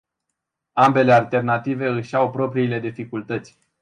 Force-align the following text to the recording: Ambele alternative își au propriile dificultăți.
Ambele 0.73 1.11
alternative 1.13 1.87
își 1.87 2.15
au 2.15 2.31
propriile 2.31 2.79
dificultăți. 2.79 3.57